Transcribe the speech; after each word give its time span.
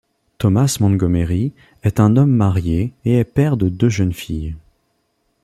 Thomas 0.39 0.77
Montgomery 0.79 1.53
est 1.83 1.99
un 1.99 2.17
homme 2.17 2.31
marié 2.31 2.91
et 3.05 3.19
est 3.19 3.23
père 3.23 3.55
de 3.55 3.69
deux 3.69 3.89
jeunes 3.89 4.13
filles. 4.13 4.55